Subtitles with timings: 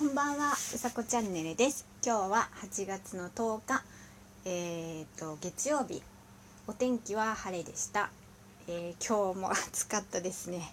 [0.00, 1.84] こんばんは、うさこチャンネルです。
[2.02, 3.84] 今日は8月の10日、
[4.46, 6.02] えー、と月曜日。
[6.66, 8.08] お天気は晴れでした。
[8.66, 10.72] えー今日も暑かったですね。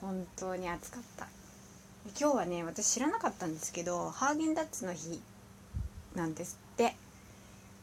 [0.00, 1.26] 本当に暑かった。
[2.16, 5.20] 今日はね、私知らなかったんですけど、ハーゲンダッツの日
[6.14, 6.94] なんですって。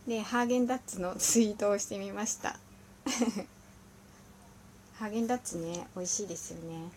[0.07, 2.57] で、ハーゲンダッツのツイートをしてみました。
[4.95, 6.89] ハーゲンダッツね、美味しいですよね。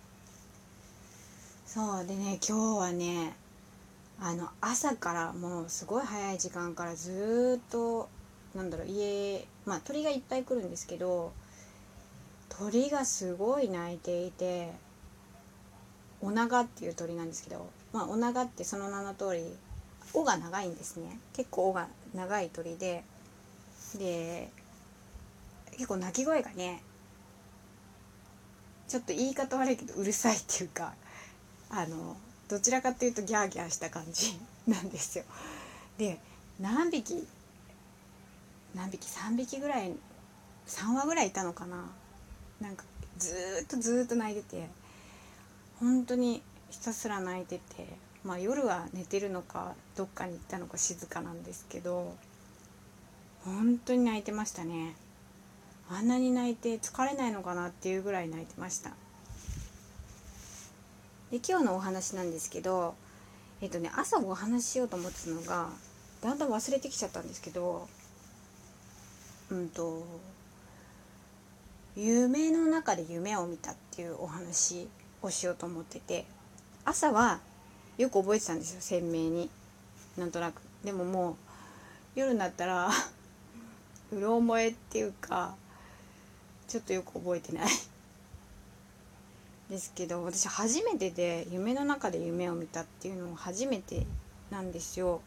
[1.67, 3.35] そうでね今日はね
[4.21, 8.09] あの朝からもうすごい早い時間からずっと
[8.55, 11.33] なんだろう家まあ鳥がいっぱい来るんですけど
[12.49, 14.73] 鳥がすごい鳴いていて
[16.21, 19.45] オナガっていう鳥なんですけどまあオナガってその名の通り
[20.15, 21.19] 尾が長いんですね。
[21.33, 23.03] 結構尾が長い鳥で
[23.99, 24.51] で
[25.73, 26.83] 結構鳴き声がね
[28.87, 30.95] ちょっと言い方悪いけどうるさいっていうか
[31.71, 32.17] あの
[32.49, 35.25] どちらかっていうとギャーギャーした感じ なんですよ。
[35.99, 36.21] で
[36.61, 37.27] 何匹
[38.75, 39.95] 何匹3匹ぐらい
[40.67, 41.91] 3羽ぐらいいたのかな。
[42.61, 42.85] なんか
[43.19, 44.69] ずっとずっと泣いてて
[45.81, 47.87] 本当にひたすら泣いてて
[48.23, 52.17] まあ夜は寝てるのかどっかに行ったのか静かなんですけど
[53.45, 54.97] 本当に泣いてましたね。
[55.91, 58.93] あんなに泣いて疲れないのかなっていうぐらい泣いてました。
[61.35, 62.95] で今日のお話なんですけど
[63.61, 65.69] えっとね朝お話ししようと思ってたのが
[66.23, 67.89] だんだん忘れてきちゃったんですけど
[69.51, 70.07] うんと
[71.97, 74.87] 夢の中で夢を見たっていうお話
[75.23, 76.25] をしようと思ってて
[76.85, 77.41] 朝は
[77.99, 79.51] よく覚えてたんですよ鮮明に。
[80.17, 80.63] なんとなく。
[80.85, 81.35] でももう
[82.15, 82.91] 夜になったら
[84.13, 85.57] うろ覚えっていうか
[86.69, 87.69] ちょっとよく覚えてない。
[89.71, 94.07] ですけど私初めてで夢の中で夢を見たっていうのも初めて
[94.51, 95.23] なんですよ。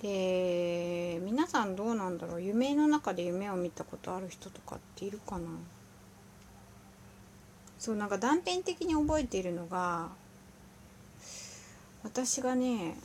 [0.00, 2.42] で皆さんどうなんだろう？
[2.42, 5.48] 夢の中で夢を見たことある人とかっているかな？
[7.80, 10.08] そうなんか断片的に覚えているのが
[12.04, 12.96] 私がね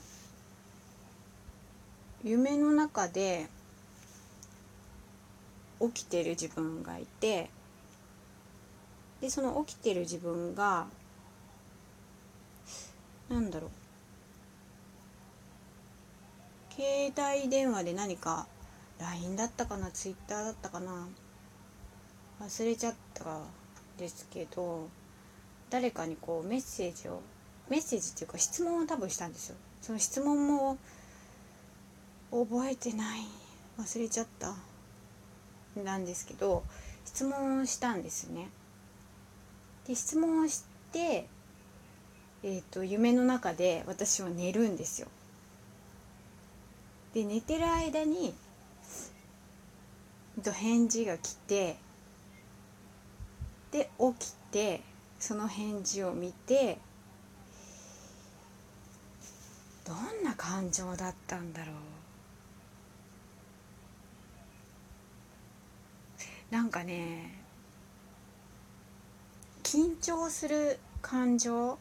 [2.24, 3.48] 夢の中で
[5.82, 7.50] 起きてる自分がいて
[9.24, 10.86] でその起きてる自分が
[13.30, 13.70] なんだろう。
[16.76, 18.48] 携帯電話で何か
[19.00, 21.08] LINE だったかな Twitter だったかな。
[22.42, 23.24] 忘れちゃった
[23.98, 24.90] ですけど
[25.70, 27.22] 誰かにこうメッセージを
[27.70, 29.56] メッセージっていうか質問を多分したんですよ。
[29.82, 30.78] その質問も
[32.30, 33.22] 覚えてない。
[33.80, 34.54] 忘れちゃった。
[35.82, 36.64] なんですけど
[37.06, 38.50] 質問したんですね。
[39.88, 41.28] で質問をして、
[42.44, 45.08] えー、と夢の中で私は寝るんですよ。
[47.14, 48.34] で寝てる間に、
[50.52, 51.78] 返事が来て
[53.72, 54.82] で起きて
[55.20, 56.80] その返事を見て
[59.86, 61.76] どんな感情だったんだろう
[66.54, 67.43] なんかね
[69.74, 71.78] 緊張する感情っ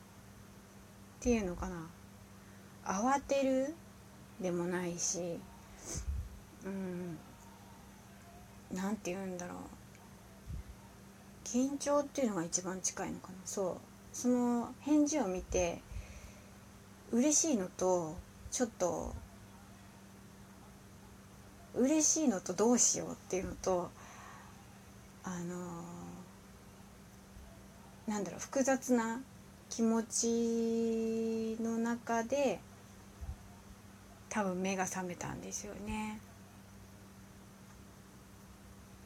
[1.20, 1.91] ていうのかな。
[2.86, 3.75] 慌てる
[4.41, 5.38] でもないし
[6.64, 7.19] うん
[8.75, 9.58] なんて言うんだろう。
[11.44, 13.34] 緊張っていうのが一番近いのかな。
[13.44, 13.76] そう。
[14.16, 15.82] その返事を見て
[17.10, 18.16] 嬉しいのと
[18.50, 19.14] ちょっと
[21.75, 23.91] 嬉しいのとどうしようっていうのと
[25.25, 26.01] あの
[28.06, 29.20] なんだろう複雑な
[29.70, 32.60] 気持ちの中で
[34.28, 36.18] 多分目が覚めたんですよね。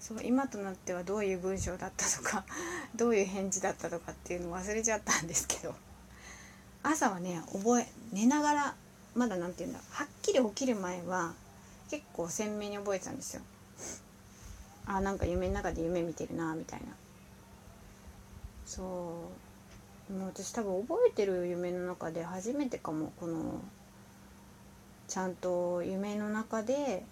[0.00, 2.44] そう今となってはどういう文章だったとか
[2.94, 5.74] どういう返事だったとかっていうの忘れちゃったんですけど
[6.84, 8.76] 朝はね覚え寝ながら
[9.16, 11.34] まだ何て言うんだはっきり起きる前は
[11.90, 13.42] 結構鮮明に覚えてたんですよ。
[14.86, 16.94] あなんか夢の中で夢見てるなみたいな。
[18.66, 19.30] そ
[20.10, 20.12] う。
[20.12, 23.12] でも私多分覚えてる夢の中で初めてかも。
[23.18, 23.60] この
[25.08, 27.04] ちゃんと夢の中で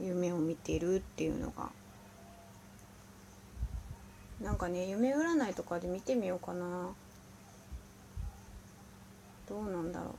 [0.00, 1.70] 夢を見てるっていうのが。
[4.40, 6.88] なんかね夢占いとかで見てみようかな。
[9.48, 10.14] どうなんだろう。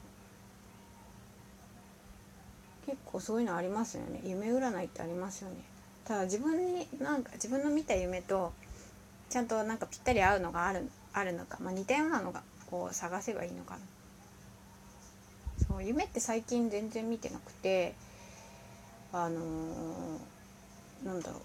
[2.86, 4.22] 結構そういうのありますよね。
[4.24, 5.58] 夢占いってありますよね。
[6.06, 8.54] ただ自分になんか自分の見た夢と
[9.30, 13.80] ちゃんとなんかぴったり合うのがあるあるのか、まあ、似たようなのがこう探せばいいのかな。
[15.68, 17.96] そう夢って最近全然見てなくて
[19.12, 21.42] あのー、なんだろう。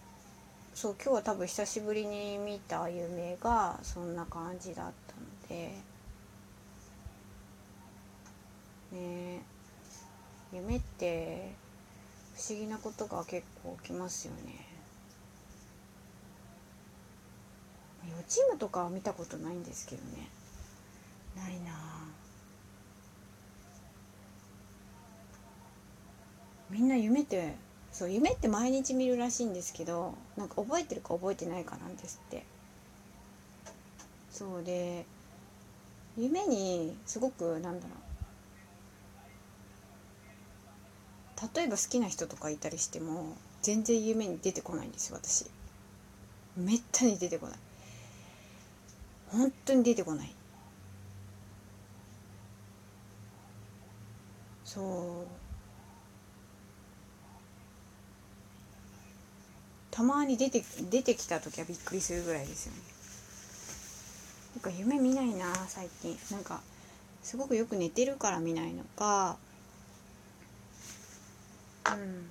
[0.75, 5.91] そう今日は多分久しぶりに見た夢がそんな感じだったので。
[8.93, 9.43] ね
[10.53, 11.53] 夢って
[12.35, 14.70] 不思議なことが結構起きますよね。
[18.09, 20.29] 予知夢とかは見たことないんですけどね。
[21.37, 21.71] ないな
[26.71, 27.57] みんな夢って
[27.93, 32.45] そう夢って毎日見るらしいんですけどなんか覚えてるか覚えてないかなんですって。
[34.31, 35.05] そうで
[36.17, 38.01] 夢にすごくなんだろう。
[41.55, 45.47] 例えば好きな人とかいたりしても全然夢に出てこないんですよ私。
[46.57, 47.59] めったに出てこない。
[49.33, 50.35] 本当に出てこない。
[54.65, 55.41] そう。
[59.91, 62.81] たまに出て出てきた時はびっくりするぐらいですよね。
[64.55, 66.17] なんか夢見ないな最近。
[66.31, 66.61] なんか
[67.23, 69.37] すごくよく寝てるから見ないのか。
[71.87, 72.31] うん。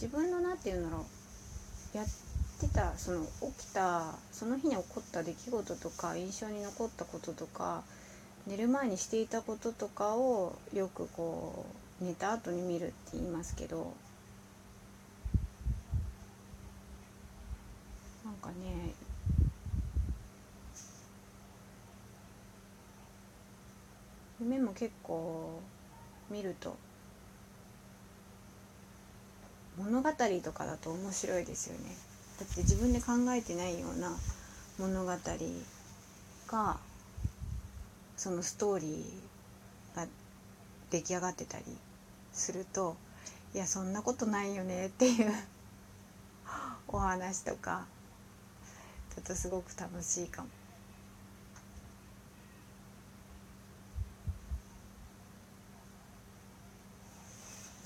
[0.00, 1.06] 自分の何て言うんだろ
[1.94, 1.96] う。
[1.96, 2.04] や
[2.56, 3.26] ってたその
[3.58, 7.82] 起きたその日に起こった出来事とか印象に残ったこととか
[8.46, 11.66] 寝る前にしていたこととかをよくこ
[12.00, 13.92] う寝た後に見るって言いますけど
[18.24, 18.92] なんかね
[24.40, 25.60] 夢も結構
[26.30, 26.76] 見ると
[29.76, 30.10] 物語
[30.42, 32.15] とかだと面白いですよね。
[32.38, 34.12] だって自分で考えてないような
[34.78, 35.12] 物語
[36.48, 36.76] が
[38.16, 40.06] そのストーリーが
[40.90, 41.64] 出来上がってたり
[42.32, 42.96] すると
[43.54, 45.32] いやそんなことないよねっていう
[46.88, 47.86] お話とか
[49.14, 50.48] ちょっとすごく楽しいかも。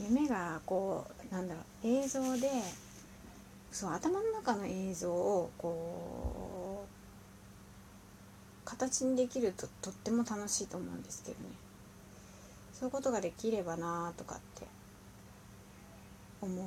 [0.01, 2.51] 夢がこうなんだろう映像で
[3.73, 6.91] そう頭の中の映像をこう
[8.65, 11.45] 形にできるととっても楽しいと思うんですけどね。
[12.73, 14.67] そういうことができればなとかって
[16.41, 16.67] 思う。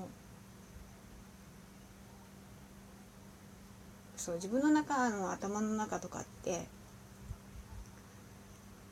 [4.16, 6.68] そう自分の中の頭の中とかって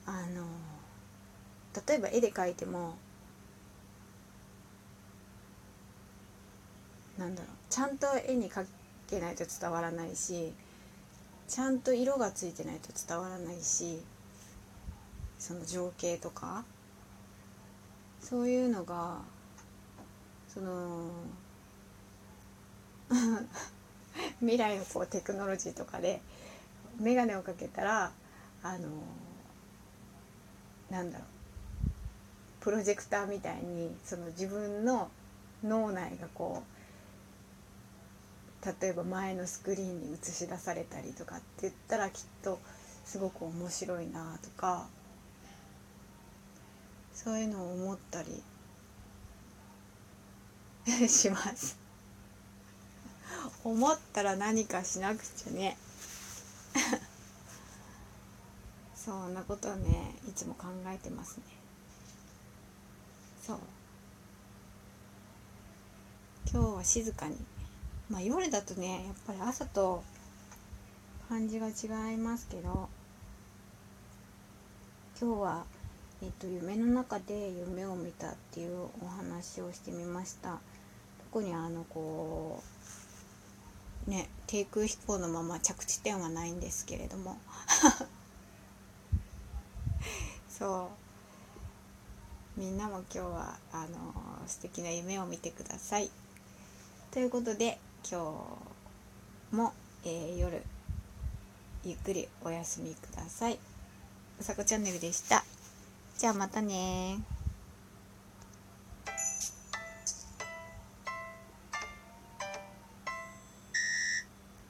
[0.05, 0.45] あの
[1.87, 2.97] 例えば絵で描いても
[7.21, 7.51] なんだろう。
[7.69, 8.65] ちゃんと絵に描
[9.07, 10.53] けないと伝わらないし
[11.47, 13.99] ちゃんと色がついてないと伝わらないし
[15.37, 16.65] その情景とか
[18.19, 19.19] そういうのが
[20.47, 21.11] その
[24.39, 26.21] 未来のこうテクノロジーとかで
[26.99, 28.11] 眼鏡をかけたら
[28.63, 28.89] あの
[30.89, 31.27] なんだろう。
[32.61, 35.09] プロジェクターみたいにその自分の
[35.63, 36.80] 脳内がこう
[38.65, 42.59] 例えば前のスクリーンに映し出されたりとかって言ったらきっと
[43.05, 44.87] すごく面白いなとか
[47.13, 48.43] そういうのを思ったり
[51.07, 51.77] します。
[53.63, 55.77] 思ったら何かしなくちゃね。
[58.95, 61.43] そんなことねいつも考えてますね。
[63.45, 63.59] そう。
[66.51, 67.37] 今日は静かに
[68.11, 70.03] まあ夜だとねやっぱり朝と
[71.29, 72.89] 感じが違いますけど
[75.19, 75.63] 今日は、
[76.21, 80.59] えっと、夢の中で夢を見たっていうお話をしてみました。
[81.31, 82.63] 特にあのこ
[84.07, 87.37] うね低空飛行のまま着地点はないんですけれども。
[90.49, 90.89] そ
[92.57, 92.59] う。
[92.59, 94.13] みんなも今日はあの
[94.47, 96.09] 素敵な夢を見てください。
[97.11, 98.19] ということで今
[99.51, 100.61] 日も、えー、夜
[101.85, 103.59] ゆっくりお休みください。
[104.39, 105.43] うさこチャンネルでした。
[106.17, 107.19] じゃあまたね